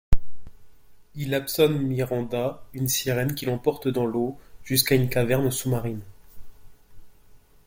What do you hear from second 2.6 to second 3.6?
une sirène qui